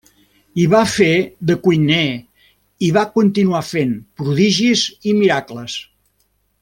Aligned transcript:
Hi 0.61 0.63
va 0.69 0.79
fer 0.93 1.09
de 1.49 1.55
cuiner 1.67 1.99
i 2.87 2.89
va 2.97 3.05
continuar 3.19 3.61
fent 3.69 3.93
prodigis 4.23 4.87
i 5.13 5.15
miracles. 5.21 5.77